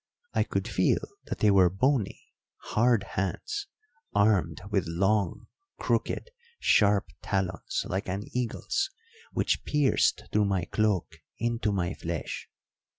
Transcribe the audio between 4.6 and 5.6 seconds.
with long,